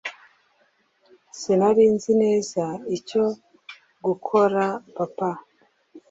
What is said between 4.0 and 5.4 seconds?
gukorapapa